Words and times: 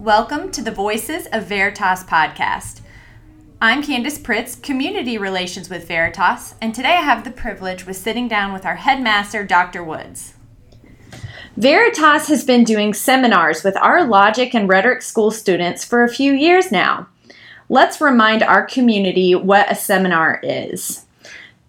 Welcome 0.00 0.50
to 0.52 0.62
the 0.62 0.70
Voices 0.70 1.26
of 1.30 1.44
Veritas 1.44 2.04
podcast. 2.04 2.80
I'm 3.60 3.82
Candace 3.82 4.18
Pritz, 4.18 4.60
Community 4.62 5.18
Relations 5.18 5.68
with 5.68 5.86
Veritas, 5.86 6.54
and 6.58 6.74
today 6.74 6.96
I 6.96 7.02
have 7.02 7.22
the 7.22 7.30
privilege 7.30 7.84
with 7.84 7.98
sitting 7.98 8.26
down 8.26 8.54
with 8.54 8.64
our 8.64 8.76
headmaster, 8.76 9.44
Dr. 9.44 9.84
Woods. 9.84 10.36
Veritas 11.58 12.28
has 12.28 12.46
been 12.46 12.64
doing 12.64 12.94
seminars 12.94 13.62
with 13.62 13.76
our 13.76 14.06
logic 14.06 14.54
and 14.54 14.70
rhetoric 14.70 15.02
school 15.02 15.30
students 15.30 15.84
for 15.84 16.02
a 16.02 16.08
few 16.08 16.32
years 16.32 16.72
now. 16.72 17.06
Let's 17.68 18.00
remind 18.00 18.42
our 18.42 18.64
community 18.64 19.34
what 19.34 19.70
a 19.70 19.74
seminar 19.74 20.40
is. 20.42 21.04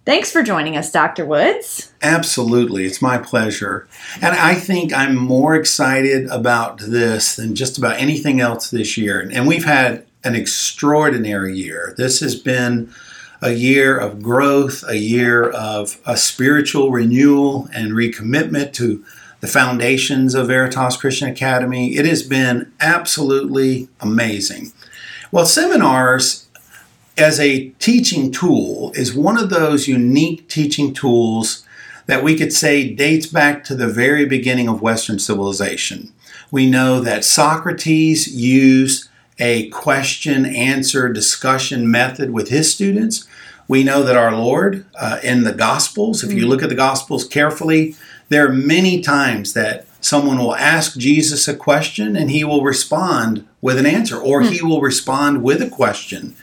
Thanks 0.04 0.32
for 0.32 0.42
joining 0.42 0.76
us, 0.76 0.90
Dr. 0.90 1.24
Woods. 1.24 1.92
Absolutely. 2.02 2.86
It's 2.86 3.00
my 3.00 3.18
pleasure. 3.18 3.86
And 4.20 4.34
I 4.34 4.56
think 4.56 4.92
I'm 4.92 5.14
more 5.14 5.54
excited 5.54 6.26
about 6.26 6.78
this 6.78 7.36
than 7.36 7.54
just 7.54 7.78
about 7.78 8.00
anything 8.00 8.40
else 8.40 8.68
this 8.70 8.98
year. 8.98 9.28
And 9.32 9.46
we've 9.46 9.64
had 9.64 10.04
an 10.24 10.34
extraordinary 10.34 11.56
year. 11.56 11.94
This 11.96 12.18
has 12.18 12.34
been 12.34 12.92
a 13.40 13.52
year 13.52 13.96
of 13.96 14.22
growth, 14.22 14.82
a 14.88 14.98
year 14.98 15.48
of 15.48 16.00
a 16.04 16.16
spiritual 16.16 16.90
renewal 16.90 17.68
and 17.72 17.92
recommitment 17.92 18.72
to 18.74 19.04
the 19.40 19.46
foundations 19.46 20.34
of 20.34 20.48
Veritas 20.48 20.96
Christian 20.96 21.28
Academy. 21.28 21.96
It 21.96 22.06
has 22.06 22.24
been 22.24 22.72
absolutely 22.80 23.88
amazing. 24.00 24.72
Well, 25.30 25.46
seminars 25.46 26.48
as 27.16 27.38
a 27.38 27.68
teaching 27.78 28.32
tool 28.32 28.92
is 28.94 29.14
one 29.14 29.38
of 29.38 29.50
those 29.50 29.88
unique 29.88 30.48
teaching 30.48 30.94
tools 30.94 31.66
that 32.06 32.24
we 32.24 32.36
could 32.36 32.52
say 32.52 32.92
dates 32.92 33.26
back 33.26 33.64
to 33.64 33.74
the 33.74 33.86
very 33.86 34.24
beginning 34.24 34.68
of 34.68 34.82
Western 34.82 35.18
civilization. 35.18 36.12
We 36.50 36.68
know 36.68 37.00
that 37.00 37.24
Socrates 37.24 38.34
used 38.34 39.08
a 39.38 39.68
question 39.70 40.44
answer 40.46 41.08
discussion 41.12 41.90
method 41.90 42.30
with 42.30 42.48
his 42.48 42.72
students. 42.72 43.26
We 43.68 43.84
know 43.84 44.02
that 44.02 44.16
our 44.16 44.36
Lord 44.36 44.84
uh, 44.98 45.20
in 45.22 45.44
the 45.44 45.52
Gospels, 45.52 46.22
if 46.22 46.32
you 46.32 46.44
mm. 46.44 46.48
look 46.48 46.62
at 46.62 46.68
the 46.68 46.74
Gospels 46.74 47.26
carefully, 47.26 47.94
there 48.28 48.46
are 48.46 48.52
many 48.52 49.00
times 49.00 49.52
that 49.54 49.86
someone 50.00 50.38
will 50.38 50.56
ask 50.56 50.98
Jesus 50.98 51.46
a 51.46 51.56
question 51.56 52.16
and 52.16 52.30
he 52.30 52.44
will 52.44 52.62
respond 52.62 53.46
with 53.60 53.78
an 53.78 53.86
answer, 53.86 54.18
or 54.18 54.42
he 54.42 54.58
mm. 54.58 54.68
will 54.68 54.80
respond 54.80 55.42
with 55.42 55.62
a 55.62 55.70
question. 55.70 56.34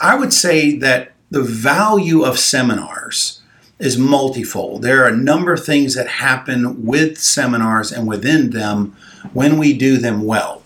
I 0.00 0.16
would 0.16 0.32
say 0.32 0.76
that 0.78 1.12
the 1.30 1.42
value 1.42 2.22
of 2.22 2.38
seminars 2.38 3.42
is 3.78 3.98
multifold. 3.98 4.82
There 4.82 5.02
are 5.04 5.08
a 5.08 5.16
number 5.16 5.52
of 5.52 5.64
things 5.64 5.94
that 5.94 6.06
happen 6.06 6.84
with 6.84 7.18
seminars 7.18 7.90
and 7.92 8.06
within 8.06 8.50
them 8.50 8.96
when 9.32 9.58
we 9.58 9.76
do 9.76 9.96
them 9.98 10.24
well. 10.24 10.62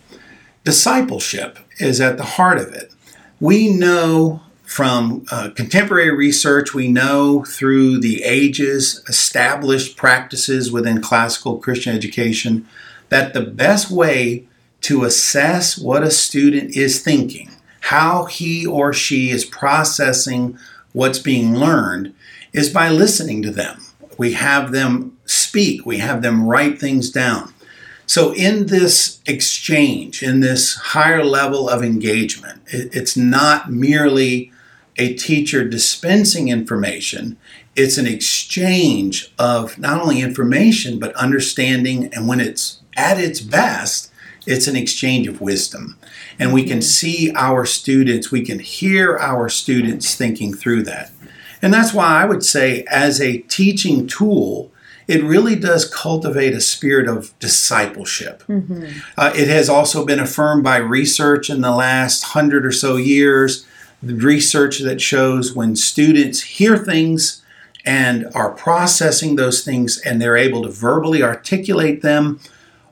Discipleship 0.65 1.59
is 1.79 2.01
at 2.01 2.17
the 2.17 2.25
heart 2.25 2.59
of 2.59 2.73
it. 2.73 2.93
We 3.41 3.73
know 3.73 4.43
from 4.65 5.25
uh, 5.31 5.49
contemporary 5.55 6.15
research, 6.15 6.75
we 6.75 6.89
know 6.89 7.43
through 7.45 8.01
the 8.01 8.23
ages, 8.23 9.03
established 9.09 9.97
practices 9.97 10.71
within 10.71 11.01
classical 11.01 11.57
Christian 11.57 11.97
education, 11.97 12.69
that 13.09 13.33
the 13.33 13.41
best 13.41 13.91
way 13.91 14.47
to 14.83 15.05
assess 15.05 15.79
what 15.79 16.03
a 16.03 16.11
student 16.11 16.77
is 16.77 17.01
thinking 17.01 17.51
how 17.81 18.25
he 18.25 18.67
or 18.67 18.93
she 18.93 19.31
is 19.31 19.45
processing 19.45 20.59
what's 20.93 21.19
being 21.19 21.55
learned 21.55 22.15
is 22.53 22.71
by 22.71 22.89
listening 22.89 23.43
to 23.43 23.51
them. 23.51 23.83
We 24.17 24.33
have 24.33 24.73
them 24.73 25.17
speak, 25.27 25.87
we 25.87 25.99
have 25.99 26.23
them 26.23 26.47
write 26.47 26.79
things 26.81 27.11
down. 27.11 27.55
So, 28.07 28.33
in 28.33 28.67
this 28.67 29.21
exchange, 29.27 30.23
in 30.23 30.41
this 30.41 30.77
higher 30.77 31.23
level 31.23 31.69
of 31.69 31.83
engagement, 31.83 32.63
it's 32.67 33.17
not 33.17 33.71
merely 33.71 34.51
a 34.97 35.15
teacher 35.15 35.69
dispensing 35.69 36.49
information, 36.49 37.37
it's 37.77 37.97
an 37.97 38.07
exchange 38.07 39.33
of 39.39 39.79
not 39.79 40.01
only 40.03 40.21
information, 40.21 40.99
but 40.99 41.15
understanding. 41.15 42.13
And 42.13 42.27
when 42.27 42.41
it's 42.41 42.81
at 42.97 43.21
its 43.21 43.41
best, 43.41 44.11
it's 44.49 44.67
an 44.67 44.77
exchange 44.77 45.29
of 45.29 45.41
wisdom 45.41 45.99
and 46.39 46.53
we 46.53 46.65
can 46.65 46.81
see 46.81 47.33
our 47.35 47.67
students, 47.67 48.31
we 48.31 48.43
can 48.45 48.59
hear 48.59 49.19
our 49.19 49.49
students 49.49 50.15
thinking 50.15 50.55
through 50.55 50.83
that. 50.85 51.11
And 51.61 51.75
that's 51.75 51.93
why 51.93 52.23
I 52.23 52.25
would 52.25 52.45
say, 52.45 52.85
as 52.89 53.21
a 53.21 53.39
teaching 53.39 54.07
tool, 54.07 54.73
it 55.09 55.25
really 55.25 55.57
does 55.57 55.93
cultivate 55.93 56.55
a 56.55 56.61
spirit 56.61 57.09
of 57.09 57.37
discipleship. 57.41 58.43
Mm-hmm. 58.49 59.01
Uh, 59.17 59.33
it 59.35 59.49
has 59.49 59.69
also 59.69 60.07
been 60.07 60.21
affirmed 60.21 60.63
by 60.63 60.77
research 60.77 61.51
in 61.51 61.61
the 61.61 61.73
last 61.73 62.23
hundred 62.25 62.65
or 62.65 62.73
so 62.73 62.97
years, 62.97 63.67
the 64.03 64.15
research 64.15 64.79
that 64.81 65.01
shows 65.01 65.55
when 65.55 65.75
students 65.75 66.43
hear 66.43 66.79
things 66.79 67.43
and 67.85 68.29
are 68.35 68.53
processing 68.53 69.37
those 69.37 69.65
things 69.65 69.99
and 69.99 70.21
they're 70.21 70.37
able 70.37 70.63
to 70.63 70.69
verbally 70.69 71.23
articulate 71.23 72.03
them 72.03 72.39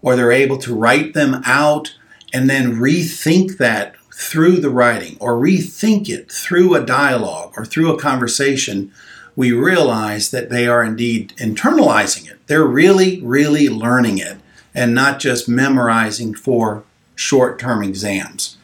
or 0.02 0.16
they're 0.16 0.32
able 0.32 0.58
to 0.58 0.74
write 0.74 1.14
them 1.14 1.42
out 1.44 1.96
and 2.32 2.48
then 2.48 2.76
rethink 2.76 3.58
that 3.58 3.94
through 4.14 4.56
the 4.56 4.70
writing 4.70 5.16
or 5.20 5.34
rethink 5.34 6.08
it 6.08 6.30
through 6.30 6.74
a 6.74 6.84
dialogue 6.84 7.52
or 7.56 7.64
through 7.64 7.92
a 7.92 8.00
conversation, 8.00 8.90
we 9.34 9.52
realize 9.52 10.30
that 10.30 10.48
they 10.48 10.66
are 10.66 10.82
indeed 10.82 11.34
internalizing 11.36 12.30
it. 12.30 12.38
They're 12.46 12.64
really, 12.64 13.20
really 13.20 13.68
learning 13.68 14.18
it 14.18 14.38
and 14.74 14.94
not 14.94 15.20
just 15.20 15.48
memorizing 15.48 16.34
for 16.34 16.84
short 17.14 17.58
term 17.58 17.82
exams. 17.82 18.56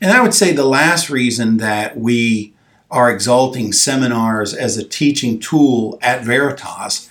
And 0.00 0.10
I 0.10 0.22
would 0.22 0.34
say 0.34 0.52
the 0.52 0.64
last 0.64 1.10
reason 1.10 1.58
that 1.58 1.96
we 1.98 2.54
are 2.90 3.10
exalting 3.10 3.72
seminars 3.72 4.54
as 4.54 4.76
a 4.76 4.84
teaching 4.84 5.38
tool 5.38 5.98
at 6.00 6.24
Veritas 6.24 7.10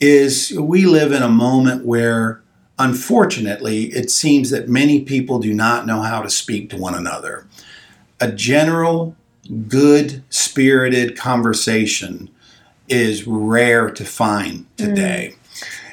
is 0.00 0.52
we 0.58 0.86
live 0.86 1.12
in 1.12 1.22
a 1.22 1.28
moment 1.28 1.84
where 1.84 2.40
Unfortunately, 2.78 3.84
it 3.86 4.10
seems 4.10 4.50
that 4.50 4.68
many 4.68 5.00
people 5.00 5.38
do 5.38 5.54
not 5.54 5.86
know 5.86 6.02
how 6.02 6.20
to 6.20 6.28
speak 6.28 6.68
to 6.70 6.76
one 6.76 6.94
another. 6.94 7.46
A 8.20 8.30
general, 8.30 9.16
good 9.68 10.22
spirited 10.30 11.16
conversation 11.16 12.30
is 12.88 13.26
rare 13.26 13.90
to 13.90 14.04
find 14.04 14.66
today. 14.76 15.32
Mm. 15.32 15.38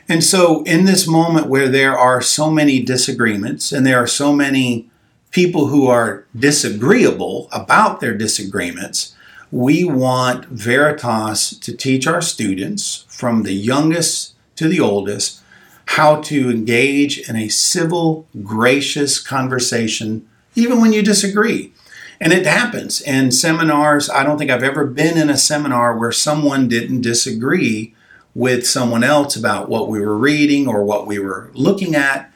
And 0.09 0.23
so, 0.23 0.63
in 0.63 0.85
this 0.85 1.07
moment 1.07 1.47
where 1.47 1.69
there 1.69 1.97
are 1.97 2.21
so 2.21 2.51
many 2.51 2.81
disagreements 2.81 3.71
and 3.71 3.85
there 3.85 3.97
are 3.97 4.07
so 4.07 4.33
many 4.33 4.89
people 5.31 5.67
who 5.67 5.87
are 5.87 6.25
disagreeable 6.37 7.47
about 7.51 8.01
their 8.01 8.13
disagreements, 8.13 9.15
we 9.51 9.83
want 9.83 10.45
Veritas 10.47 11.57
to 11.59 11.75
teach 11.75 12.05
our 12.05 12.21
students, 12.21 13.05
from 13.07 13.43
the 13.43 13.53
youngest 13.53 14.33
to 14.55 14.67
the 14.67 14.79
oldest, 14.79 15.42
how 15.85 16.21
to 16.21 16.49
engage 16.49 17.29
in 17.29 17.35
a 17.35 17.49
civil, 17.49 18.27
gracious 18.41 19.19
conversation, 19.19 20.27
even 20.55 20.81
when 20.81 20.93
you 20.93 21.01
disagree. 21.01 21.73
And 22.19 22.31
it 22.31 22.45
happens 22.45 23.01
in 23.01 23.31
seminars. 23.31 24.09
I 24.09 24.23
don't 24.23 24.37
think 24.37 24.49
I've 24.49 24.63
ever 24.63 24.85
been 24.85 25.17
in 25.17 25.29
a 25.29 25.37
seminar 25.37 25.97
where 25.97 26.11
someone 26.11 26.67
didn't 26.67 27.01
disagree 27.01 27.93
with 28.35 28.65
someone 28.65 29.03
else 29.03 29.35
about 29.35 29.69
what 29.69 29.89
we 29.89 29.99
were 29.99 30.17
reading 30.17 30.67
or 30.67 30.83
what 30.83 31.05
we 31.05 31.19
were 31.19 31.51
looking 31.53 31.95
at. 31.95 32.31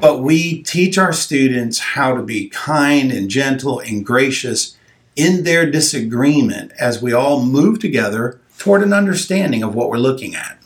But 0.00 0.20
we 0.20 0.62
teach 0.62 0.98
our 0.98 1.12
students 1.12 1.78
how 1.78 2.14
to 2.14 2.22
be 2.22 2.48
kind 2.48 3.10
and 3.10 3.28
gentle 3.28 3.80
and 3.80 4.06
gracious 4.06 4.76
in 5.16 5.42
their 5.42 5.68
disagreement 5.68 6.72
as 6.78 7.02
we 7.02 7.12
all 7.12 7.44
move 7.44 7.80
together 7.80 8.40
toward 8.58 8.82
an 8.82 8.92
understanding 8.92 9.62
of 9.62 9.74
what 9.74 9.88
we're 9.88 9.96
looking 9.96 10.34
at. 10.34 10.59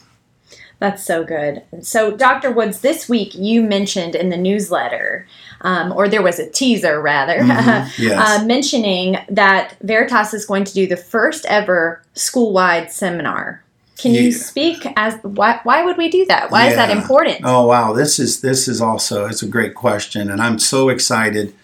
That's 0.85 1.03
so 1.03 1.25
good. 1.25 1.63
So, 1.81 2.15
Dr. 2.15 2.53
Woods, 2.53 2.81
this 2.81 3.09
week 3.09 3.35
you 3.35 3.63
mentioned 3.63 4.15
in 4.15 4.29
the 4.29 4.37
newsletter, 4.37 5.27
um, 5.63 5.93
or 5.93 6.11
there 6.11 6.21
was 6.21 6.39
a 6.39 6.51
teaser 6.51 7.01
rather, 7.01 7.39
mm-hmm. 7.39 8.03
yes. 8.03 8.43
uh, 8.43 8.45
mentioning 8.45 9.17
that 9.31 9.77
Veritas 9.81 10.35
is 10.35 10.45
going 10.45 10.65
to 10.65 10.75
do 10.75 10.87
the 10.87 10.99
first 10.99 11.47
ever 11.47 12.03
school 12.13 12.53
wide 12.53 12.93
seminar. 12.93 13.65
Can 13.97 14.13
yeah. 14.13 14.21
you 14.21 14.33
speak 14.33 14.87
as 14.95 15.15
why, 15.23 15.61
why 15.63 15.83
would 15.87 15.97
we 15.97 16.11
do 16.11 16.27
that? 16.27 16.51
Why 16.51 16.65
yeah. 16.65 16.71
is 16.71 16.77
that 16.77 16.91
important? 16.91 17.41
Oh 17.45 17.67
wow, 17.67 17.95
this 17.95 18.19
is 18.19 18.43
this 18.43 18.69
is 18.69 18.83
also 18.83 19.25
it's 19.25 19.43
a 19.43 19.49
great 19.49 19.75
question, 19.75 20.31
and 20.31 20.43
I'm 20.43 20.59
so 20.59 20.91
excited. 20.91 21.55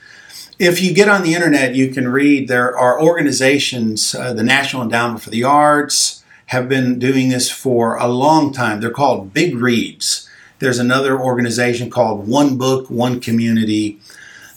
If 0.58 0.80
you 0.80 0.94
get 0.94 1.10
on 1.10 1.24
the 1.24 1.34
internet, 1.34 1.74
you 1.74 1.92
can 1.92 2.08
read 2.08 2.48
there 2.48 2.74
are 2.74 3.02
organizations, 3.02 4.14
uh, 4.14 4.32
the 4.32 4.42
National 4.42 4.82
Endowment 4.82 5.20
for 5.20 5.28
the 5.28 5.44
Arts, 5.44 6.19
have 6.50 6.68
been 6.68 6.98
doing 6.98 7.28
this 7.28 7.48
for 7.48 7.96
a 7.96 8.08
long 8.08 8.52
time. 8.52 8.80
They're 8.80 8.90
called 8.90 9.32
Big 9.32 9.56
Reads. 9.56 10.28
There's 10.58 10.80
another 10.80 11.18
organization 11.18 11.90
called 11.90 12.26
One 12.26 12.58
Book, 12.58 12.90
One 12.90 13.20
Community. 13.20 14.00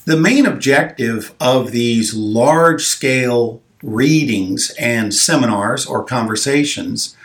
The 0.06 0.18
main 0.18 0.48
objective 0.48 1.36
of 1.40 1.72
these 1.72 2.16
large 2.16 2.84
scale 2.84 3.62
readings 3.84 4.74
and 4.80 5.14
seminars 5.14 5.86
or 5.86 6.04
conversations, 6.04 7.16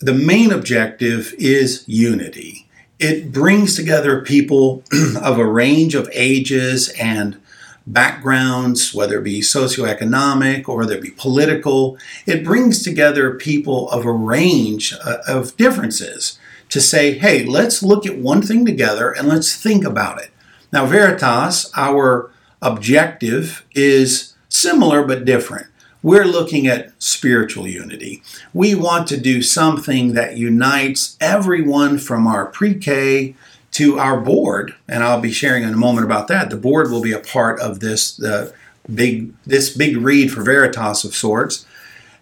the 0.00 0.12
main 0.12 0.50
objective 0.50 1.32
is 1.38 1.84
unity. 1.86 2.66
it 2.98 3.32
brings 3.32 3.74
together 3.76 4.22
people 4.22 4.82
of 5.22 5.38
a 5.38 5.46
range 5.46 5.94
of 5.94 6.08
ages 6.12 6.88
and 6.98 7.40
backgrounds, 7.86 8.94
whether 8.94 9.18
it 9.18 9.24
be 9.24 9.40
socioeconomic 9.40 10.68
or 10.68 10.78
whether 10.78 10.94
it 10.94 11.02
be 11.02 11.10
political. 11.10 11.98
It 12.26 12.44
brings 12.44 12.82
together 12.82 13.34
people 13.34 13.90
of 13.90 14.04
a 14.04 14.12
range 14.12 14.94
uh, 15.04 15.18
of 15.26 15.56
differences 15.56 16.38
to 16.70 16.80
say, 16.80 17.18
hey, 17.18 17.44
let's 17.44 17.82
look 17.82 18.06
at 18.06 18.18
one 18.18 18.42
thing 18.42 18.64
together 18.64 19.10
and 19.10 19.28
let's 19.28 19.54
think 19.54 19.84
about 19.84 20.20
it. 20.20 20.30
Now, 20.72 20.86
Veritas, 20.86 21.70
our 21.76 22.30
objective 22.60 23.64
is 23.74 24.34
similar 24.48 25.04
but 25.04 25.24
different. 25.24 25.66
We're 26.02 26.24
looking 26.24 26.66
at 26.66 26.92
spiritual 27.02 27.66
unity. 27.66 28.22
We 28.52 28.74
want 28.74 29.08
to 29.08 29.16
do 29.16 29.40
something 29.40 30.12
that 30.14 30.36
unites 30.36 31.16
everyone 31.20 31.98
from 31.98 32.26
our 32.26 32.46
pre 32.46 32.74
K 32.74 33.34
to 33.74 33.98
our 33.98 34.20
board, 34.20 34.74
and 34.88 35.02
I'll 35.02 35.20
be 35.20 35.32
sharing 35.32 35.64
in 35.64 35.74
a 35.74 35.76
moment 35.76 36.06
about 36.06 36.28
that. 36.28 36.50
The 36.50 36.56
board 36.56 36.90
will 36.90 37.02
be 37.02 37.12
a 37.12 37.18
part 37.18 37.60
of 37.60 37.80
this 37.80 38.22
uh, 38.22 38.52
big 38.92 39.34
this 39.44 39.76
big 39.76 39.96
read 39.96 40.32
for 40.32 40.42
Veritas 40.42 41.04
of 41.04 41.14
sorts. 41.14 41.66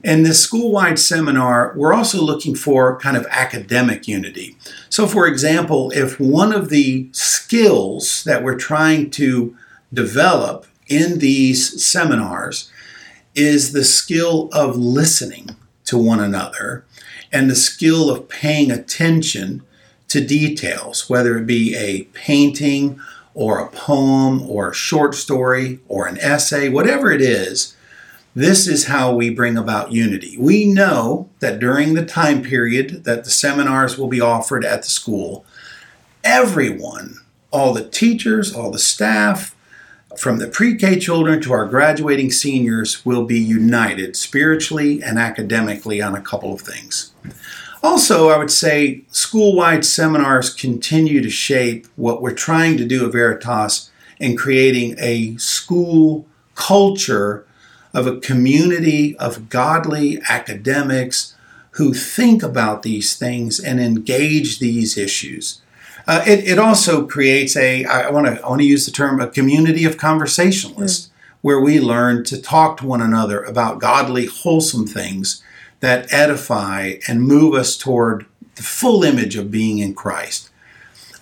And 0.04 0.26
this 0.26 0.40
school-wide 0.40 0.98
seminar, 0.98 1.72
we're 1.76 1.94
also 1.94 2.20
looking 2.20 2.56
for 2.56 2.98
kind 2.98 3.16
of 3.16 3.24
academic 3.30 4.08
unity. 4.08 4.56
So, 4.88 5.06
for 5.06 5.28
example, 5.28 5.92
if 5.92 6.18
one 6.18 6.52
of 6.52 6.70
the 6.70 7.08
skills 7.12 8.24
that 8.24 8.42
we're 8.42 8.58
trying 8.58 9.10
to 9.10 9.56
develop 9.92 10.66
in 10.88 11.20
these 11.20 11.80
seminars 11.84 12.68
is 13.36 13.72
the 13.72 13.84
skill 13.84 14.48
of 14.52 14.76
listening 14.76 15.50
to 15.84 15.96
one 15.96 16.18
another 16.18 16.84
and 17.30 17.48
the 17.48 17.54
skill 17.54 18.10
of 18.10 18.28
paying 18.28 18.72
attention 18.72 19.62
to 20.12 20.24
details, 20.24 21.08
whether 21.08 21.38
it 21.38 21.46
be 21.46 21.74
a 21.74 22.02
painting 22.12 23.00
or 23.32 23.58
a 23.58 23.70
poem 23.70 24.42
or 24.42 24.70
a 24.70 24.74
short 24.74 25.14
story 25.14 25.80
or 25.88 26.06
an 26.06 26.18
essay, 26.18 26.68
whatever 26.68 27.10
it 27.10 27.22
is. 27.22 27.74
This 28.34 28.66
is 28.66 28.86
how 28.86 29.14
we 29.14 29.30
bring 29.30 29.56
about 29.56 29.92
unity. 29.92 30.36
We 30.38 30.66
know 30.66 31.30
that 31.40 31.58
during 31.58 31.94
the 31.94 32.04
time 32.04 32.42
period 32.42 33.04
that 33.04 33.24
the 33.24 33.30
seminars 33.30 33.96
will 33.96 34.08
be 34.08 34.20
offered 34.20 34.66
at 34.66 34.82
the 34.82 34.90
school, 34.90 35.46
everyone, 36.22 37.16
all 37.50 37.72
the 37.72 37.88
teachers, 37.88 38.54
all 38.54 38.70
the 38.70 38.78
staff, 38.78 39.54
from 40.18 40.38
the 40.38 40.46
pre 40.46 40.76
K 40.76 40.98
children 40.98 41.40
to 41.40 41.52
our 41.54 41.64
graduating 41.64 42.30
seniors 42.30 43.04
will 43.06 43.24
be 43.24 43.40
united 43.40 44.14
spiritually 44.14 45.02
and 45.02 45.18
academically 45.18 46.02
on 46.02 46.14
a 46.14 46.20
couple 46.20 46.52
of 46.52 46.60
things. 46.60 47.12
Also, 47.82 48.28
I 48.28 48.38
would 48.38 48.50
say 48.50 49.02
school 49.10 49.56
wide 49.56 49.84
seminars 49.84 50.54
continue 50.54 51.20
to 51.20 51.30
shape 51.30 51.86
what 51.96 52.22
we're 52.22 52.32
trying 52.32 52.76
to 52.76 52.84
do 52.84 53.04
at 53.04 53.12
Veritas 53.12 53.90
in 54.20 54.36
creating 54.36 54.94
a 54.98 55.36
school 55.36 56.26
culture 56.54 57.44
of 57.92 58.06
a 58.06 58.20
community 58.20 59.16
of 59.18 59.48
godly 59.48 60.20
academics 60.28 61.34
who 61.72 61.92
think 61.92 62.42
about 62.42 62.82
these 62.82 63.16
things 63.16 63.58
and 63.58 63.80
engage 63.80 64.60
these 64.60 64.96
issues. 64.96 65.60
Uh, 66.06 66.22
it, 66.26 66.44
it 66.44 66.58
also 66.58 67.06
creates 67.06 67.56
a 67.56 67.84
I 67.84 68.10
want 68.10 68.26
to 68.26 68.42
I 68.44 68.48
want 68.48 68.60
to 68.60 68.66
use 68.66 68.86
the 68.86 68.92
term 68.92 69.20
a 69.20 69.28
community 69.28 69.84
of 69.84 69.96
conversationalists 69.96 71.06
mm. 71.06 71.10
where 71.42 71.60
we 71.60 71.80
learn 71.80 72.24
to 72.24 72.40
talk 72.40 72.76
to 72.78 72.86
one 72.86 73.00
another 73.00 73.42
about 73.42 73.80
godly 73.80 74.26
wholesome 74.26 74.86
things 74.86 75.42
that 75.82 76.12
edify 76.12 76.94
and 77.08 77.20
move 77.20 77.54
us 77.54 77.76
toward 77.76 78.24
the 78.54 78.62
full 78.62 79.02
image 79.02 79.36
of 79.36 79.50
being 79.50 79.78
in 79.78 79.94
Christ. 79.94 80.48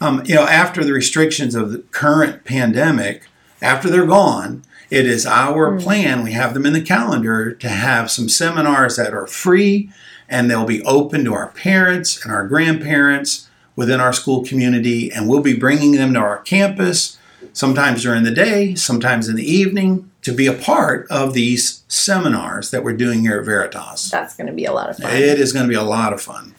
Um, 0.02 0.22
you 0.26 0.34
know, 0.34 0.46
after 0.46 0.84
the 0.84 0.92
restrictions 0.92 1.54
of 1.54 1.72
the 1.72 1.78
current 1.78 2.44
pandemic, 2.44 3.22
after 3.62 3.88
they're 3.88 4.06
gone, 4.06 4.62
it 4.90 5.06
is 5.06 5.24
our 5.24 5.72
mm. 5.72 5.82
plan. 5.82 6.22
We 6.22 6.32
have 6.32 6.52
them 6.52 6.66
in 6.66 6.74
the 6.74 6.82
calendar 6.82 7.52
to 7.52 7.68
have 7.70 8.10
some 8.10 8.28
seminars 8.28 8.96
that 8.96 9.14
are 9.14 9.26
free 9.26 9.90
and 10.28 10.50
they'll 10.50 10.66
be 10.66 10.82
open 10.82 11.24
to 11.24 11.34
our 11.34 11.48
parents 11.48 12.22
and 12.22 12.32
our 12.32 12.46
grandparents 12.46 13.48
within 13.76 13.98
our 13.98 14.12
school 14.12 14.44
community, 14.44 15.10
and 15.10 15.26
we'll 15.26 15.40
be 15.40 15.56
bringing 15.56 15.92
them 15.92 16.12
to 16.12 16.20
our 16.20 16.38
campus, 16.38 17.18
sometimes 17.54 18.02
during 18.02 18.24
the 18.24 18.30
day, 18.30 18.74
sometimes 18.74 19.26
in 19.26 19.36
the 19.36 19.50
evening, 19.50 20.09
to 20.22 20.32
be 20.32 20.46
a 20.46 20.52
part 20.52 21.06
of 21.10 21.34
these 21.34 21.82
seminars 21.88 22.70
that 22.70 22.84
we're 22.84 22.96
doing 22.96 23.20
here 23.20 23.38
at 23.38 23.44
Veritas. 23.44 24.10
That's 24.10 24.36
going 24.36 24.46
to 24.46 24.52
be 24.52 24.64
a 24.64 24.72
lot 24.72 24.90
of 24.90 24.98
fun. 24.98 25.10
It 25.12 25.40
is 25.40 25.52
going 25.52 25.64
to 25.64 25.68
be 25.68 25.74
a 25.74 25.82
lot 25.82 26.12
of 26.12 26.20
fun. 26.20 26.54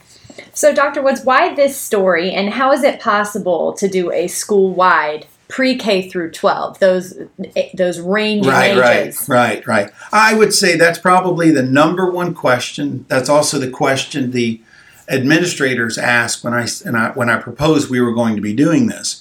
So, 0.53 0.73
Dr. 0.73 1.01
Woods, 1.01 1.23
why 1.23 1.53
this 1.53 1.77
story, 1.77 2.31
and 2.31 2.53
how 2.53 2.71
is 2.71 2.83
it 2.83 2.99
possible 2.99 3.73
to 3.73 3.87
do 3.87 4.11
a 4.11 4.27
school 4.27 4.73
wide 4.73 5.27
pre-K 5.51 6.09
through 6.09 6.31
12, 6.31 6.79
those 6.79 7.17
eh, 7.55 7.69
those 7.73 7.99
range 7.99 8.47
right, 8.47 8.77
ages. 8.77 9.27
Right, 9.27 9.67
right, 9.67 9.67
right. 9.67 9.93
I 10.11 10.33
would 10.33 10.53
say 10.53 10.77
that's 10.77 10.97
probably 10.97 11.51
the 11.51 11.61
number 11.61 12.09
one 12.09 12.33
question. 12.33 13.05
That's 13.09 13.29
also 13.29 13.59
the 13.59 13.69
question 13.69 14.31
the 14.31 14.61
administrators 15.09 15.97
asked 15.97 16.43
when 16.43 16.53
I, 16.53 16.67
I, 16.85 17.11
when 17.11 17.29
I 17.29 17.37
proposed 17.37 17.89
we 17.89 17.99
were 17.99 18.13
going 18.13 18.35
to 18.35 18.41
be 18.41 18.53
doing 18.53 18.87
this. 18.87 19.20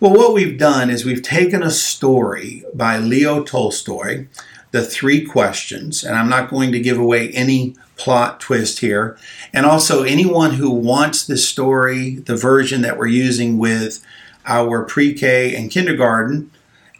Well, 0.00 0.14
what 0.14 0.32
we've 0.32 0.56
done 0.56 0.88
is 0.88 1.04
we've 1.04 1.20
taken 1.20 1.62
a 1.62 1.70
story 1.70 2.64
by 2.72 2.96
Leo 2.96 3.44
Tolstoy, 3.44 4.28
The 4.70 4.82
Three 4.82 5.26
Questions, 5.26 6.02
and 6.02 6.16
I'm 6.16 6.30
not 6.30 6.48
going 6.48 6.72
to 6.72 6.80
give 6.80 6.98
away 6.98 7.28
any 7.32 7.76
plot 7.96 8.40
twist 8.40 8.78
here. 8.78 9.18
And 9.52 9.66
also, 9.66 10.02
anyone 10.02 10.52
who 10.52 10.70
wants 10.70 11.26
this 11.26 11.46
story, 11.46 12.14
the 12.14 12.34
version 12.34 12.80
that 12.80 12.96
we're 12.96 13.08
using 13.08 13.58
with 13.58 14.02
our 14.46 14.84
pre 14.84 15.12
K 15.12 15.54
and 15.54 15.70
kindergarten, 15.70 16.50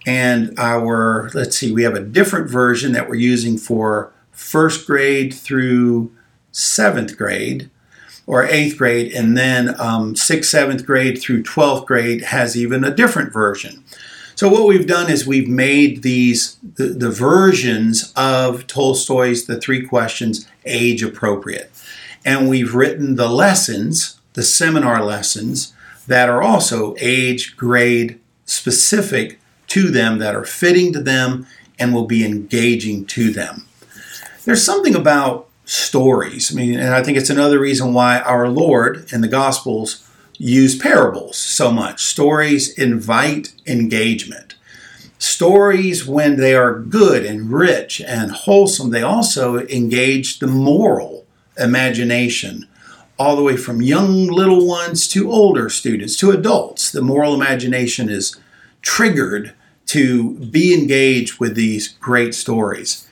and 0.06 0.52
our, 0.58 1.30
let's 1.32 1.56
see, 1.56 1.72
we 1.72 1.84
have 1.84 1.94
a 1.94 2.04
different 2.04 2.50
version 2.50 2.92
that 2.92 3.08
we're 3.08 3.14
using 3.14 3.56
for 3.56 4.12
first 4.30 4.86
grade 4.86 5.32
through 5.32 6.12
seventh 6.52 7.16
grade 7.16 7.70
or 8.30 8.44
eighth 8.44 8.78
grade, 8.78 9.12
and 9.12 9.36
then 9.36 9.74
um, 9.80 10.14
sixth, 10.14 10.50
seventh 10.50 10.86
grade 10.86 11.20
through 11.20 11.42
12th 11.42 11.84
grade 11.84 12.22
has 12.22 12.56
even 12.56 12.84
a 12.84 12.94
different 12.94 13.32
version. 13.32 13.82
So 14.36 14.48
what 14.48 14.68
we've 14.68 14.86
done 14.86 15.10
is 15.10 15.26
we've 15.26 15.48
made 15.48 16.02
these 16.02 16.56
the, 16.62 16.90
the 16.90 17.10
versions 17.10 18.12
of 18.14 18.68
Tolstoy's 18.68 19.46
The 19.46 19.60
Three 19.60 19.84
Questions 19.84 20.48
age 20.64 21.02
appropriate. 21.02 21.72
And 22.24 22.48
we've 22.48 22.72
written 22.72 23.16
the 23.16 23.28
lessons, 23.28 24.20
the 24.34 24.44
seminar 24.44 25.04
lessons, 25.04 25.72
that 26.06 26.28
are 26.28 26.40
also 26.40 26.94
age 27.00 27.56
grade 27.56 28.20
specific 28.44 29.40
to 29.66 29.90
them, 29.90 30.18
that 30.18 30.36
are 30.36 30.44
fitting 30.44 30.92
to 30.92 31.02
them 31.02 31.48
and 31.80 31.92
will 31.92 32.06
be 32.06 32.24
engaging 32.24 33.06
to 33.06 33.32
them. 33.32 33.66
There's 34.44 34.64
something 34.64 34.94
about 34.94 35.49
stories. 35.70 36.50
I 36.50 36.56
mean, 36.56 36.78
and 36.80 36.92
I 36.92 37.00
think 37.00 37.16
it's 37.16 37.30
another 37.30 37.60
reason 37.60 37.94
why 37.94 38.18
our 38.18 38.48
Lord 38.48 39.06
in 39.12 39.20
the 39.20 39.28
Gospels 39.28 40.04
use 40.36 40.76
parables 40.76 41.36
so 41.36 41.70
much. 41.70 42.02
Stories 42.02 42.76
invite 42.76 43.54
engagement. 43.68 44.56
Stories, 45.20 46.04
when 46.04 46.38
they 46.38 46.56
are 46.56 46.80
good 46.80 47.24
and 47.24 47.52
rich 47.52 48.00
and 48.00 48.32
wholesome, 48.32 48.90
they 48.90 49.02
also 49.02 49.60
engage 49.68 50.40
the 50.40 50.48
moral 50.48 51.24
imagination, 51.56 52.66
all 53.16 53.36
the 53.36 53.42
way 53.42 53.56
from 53.56 53.80
young 53.80 54.26
little 54.26 54.66
ones 54.66 55.06
to 55.08 55.30
older 55.30 55.68
students 55.68 56.16
to 56.16 56.32
adults. 56.32 56.90
The 56.90 57.02
moral 57.02 57.34
imagination 57.34 58.08
is 58.08 58.36
triggered 58.82 59.52
to 59.86 60.34
be 60.34 60.74
engaged 60.74 61.38
with 61.38 61.54
these 61.54 61.88
great 61.88 62.34
stories. 62.34 63.06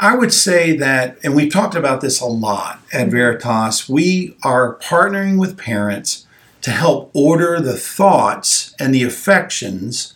I 0.00 0.16
would 0.16 0.32
say 0.32 0.74
that, 0.78 1.18
and 1.22 1.36
we've 1.36 1.52
talked 1.52 1.74
about 1.74 2.00
this 2.00 2.22
a 2.22 2.26
lot 2.26 2.80
at 2.90 3.08
Veritas, 3.08 3.86
we 3.86 4.34
are 4.42 4.76
partnering 4.76 5.38
with 5.38 5.58
parents 5.58 6.26
to 6.62 6.70
help 6.70 7.10
order 7.12 7.60
the 7.60 7.76
thoughts 7.76 8.74
and 8.78 8.94
the 8.94 9.02
affections 9.02 10.14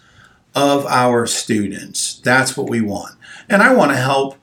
of 0.54 0.86
our 0.86 1.26
students. 1.26 2.18
That's 2.24 2.56
what 2.56 2.70
we 2.70 2.80
want. 2.80 3.16
And 3.46 3.62
I 3.62 3.74
want 3.74 3.90
to 3.90 3.98
help 3.98 4.36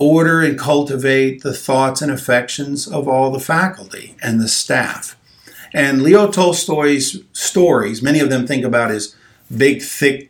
order 0.00 0.40
and 0.40 0.58
cultivate 0.58 1.42
the 1.42 1.54
thoughts 1.54 2.02
and 2.02 2.10
affections 2.10 2.88
of 2.88 3.06
all 3.06 3.30
the 3.30 3.38
faculty 3.38 4.16
and 4.20 4.40
the 4.40 4.48
staff. 4.48 5.16
And 5.72 6.02
Leo 6.02 6.32
Tolstoy's 6.32 7.22
stories, 7.32 8.02
many 8.02 8.18
of 8.18 8.28
them 8.28 8.44
think 8.44 8.64
about 8.64 8.90
his 8.90 9.14
big, 9.56 9.82
thick, 9.82 10.29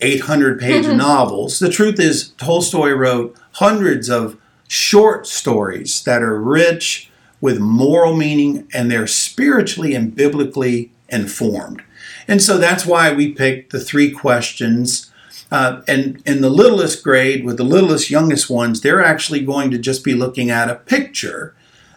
800 0.00 0.60
page 0.60 0.84
mm-hmm. 0.84 0.96
novels. 0.96 1.58
The 1.58 1.70
truth 1.70 1.98
is, 1.98 2.30
Tolstoy 2.38 2.90
wrote 2.90 3.36
hundreds 3.52 4.08
of 4.08 4.36
short 4.68 5.26
stories 5.26 6.02
that 6.04 6.22
are 6.22 6.40
rich 6.40 7.10
with 7.40 7.58
moral 7.58 8.16
meaning 8.16 8.68
and 8.72 8.90
they're 8.90 9.06
spiritually 9.06 9.94
and 9.94 10.14
biblically 10.14 10.92
informed. 11.08 11.82
And 12.26 12.42
so 12.42 12.58
that's 12.58 12.84
why 12.84 13.12
we 13.12 13.32
picked 13.32 13.72
the 13.72 13.80
three 13.80 14.10
questions. 14.10 15.10
Uh, 15.50 15.80
and 15.88 16.22
in 16.26 16.42
the 16.42 16.50
littlest 16.50 17.02
grade, 17.02 17.44
with 17.44 17.56
the 17.56 17.64
littlest, 17.64 18.10
youngest 18.10 18.50
ones, 18.50 18.82
they're 18.82 19.02
actually 19.02 19.40
going 19.40 19.70
to 19.70 19.78
just 19.78 20.04
be 20.04 20.14
looking 20.14 20.50
at 20.50 20.70
a 20.70 20.74
picture 20.74 21.54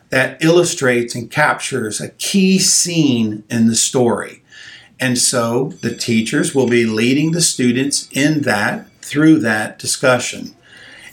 that 0.10 0.42
illustrates 0.44 1.16
and 1.16 1.32
captures 1.32 2.00
a 2.00 2.10
key 2.10 2.60
scene 2.60 3.44
in 3.50 3.68
the 3.68 3.76
story. 3.76 4.41
And 5.02 5.18
so 5.18 5.74
the 5.82 5.96
teachers 5.96 6.54
will 6.54 6.68
be 6.68 6.86
leading 6.86 7.32
the 7.32 7.42
students 7.42 8.08
in 8.12 8.42
that 8.42 8.86
through 9.02 9.40
that 9.40 9.80
discussion. 9.80 10.56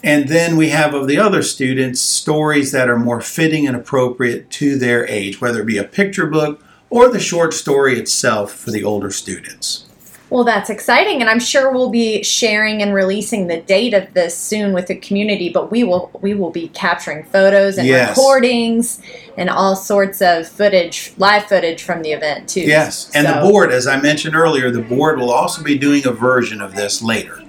And 0.05 0.29
then 0.29 0.57
we 0.57 0.69
have 0.69 0.93
of 0.93 1.09
the 1.09 1.19
other 1.19 1.43
students 1.43 2.01
stories 2.01 2.71
that 2.71 2.91
are 2.91 2.99
more 2.99 3.23
fitting 3.23 3.67
and 3.67 3.75
appropriate 3.75 4.51
to 4.51 4.79
their 4.79 5.09
age, 5.09 5.41
whether 5.41 5.63
it 5.63 5.67
be 5.67 5.79
a 5.79 5.85
picture 5.85 6.27
book 6.27 6.63
or 6.91 7.09
the 7.09 7.19
short 7.19 7.55
story 7.55 7.99
itself 7.99 8.53
for 8.53 8.71
the 8.71 8.85
older 8.85 9.11
students. 9.11 9.88
Well, 10.31 10.45
that's 10.45 10.69
exciting, 10.69 11.23
and 11.23 11.31
I'm 11.31 11.41
sure 11.41 11.73
we'll 11.73 11.89
be 11.89 12.23
sharing 12.23 12.83
and 12.83 12.93
releasing 12.93 13.47
the 13.47 13.61
date 13.63 13.95
of 13.95 14.13
this 14.13 14.37
soon 14.37 14.75
with 14.75 14.87
the 14.87 14.97
community. 14.97 15.49
But 15.49 15.71
we 15.71 15.85
will 15.85 16.11
we 16.21 16.35
will 16.35 16.51
be 16.51 16.69
capturing 16.69 17.25
photos 17.25 17.79
and 17.79 17.87
Yes. 17.87 18.11
recordings 18.11 19.01
and 19.39 19.49
all 19.49 19.75
sorts 19.75 20.21
of 20.21 20.47
footage, 20.47 21.13
live 21.17 21.45
footage 21.45 21.83
from 21.83 22.03
the 22.03 22.13
event 22.13 22.49
too. 22.49 22.61
Yes, 22.61 23.11
and 23.15 23.27
the 23.27 23.41
board, 23.49 23.73
as 23.73 23.87
I 23.87 23.99
mentioned 24.01 24.37
earlier, 24.37 24.71
the 24.71 24.83
board 24.83 25.19
will 25.19 25.31
also 25.31 25.63
be 25.63 25.79
doing 25.79 26.07
a 26.07 26.13
version 26.13 26.61
of 26.61 26.75
this 26.75 27.01
later. 27.01 27.43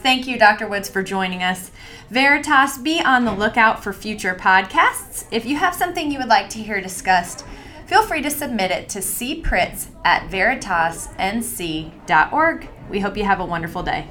Thank 0.00 0.26
you, 0.26 0.38
Dr. 0.38 0.68
Woods, 0.68 0.88
for 0.88 1.02
joining 1.02 1.42
us. 1.42 1.72
Veritas, 2.10 2.78
be 2.78 3.00
on 3.00 3.24
the 3.24 3.32
lookout 3.32 3.82
for 3.82 3.92
future 3.92 4.34
podcasts. 4.34 5.24
If 5.30 5.44
you 5.44 5.56
have 5.56 5.74
something 5.74 6.12
you 6.12 6.18
would 6.18 6.28
like 6.28 6.48
to 6.50 6.58
hear 6.58 6.80
discussed, 6.80 7.44
feel 7.86 8.02
free 8.02 8.22
to 8.22 8.30
submit 8.30 8.70
it 8.70 8.88
to 8.90 9.00
cpritz 9.00 9.88
at 10.04 10.30
veritasnc.org. 10.30 12.68
We 12.90 13.00
hope 13.00 13.16
you 13.16 13.24
have 13.24 13.40
a 13.40 13.44
wonderful 13.44 13.82
day. 13.82 14.06